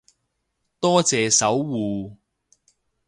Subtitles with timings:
[0.79, 2.15] 多謝守護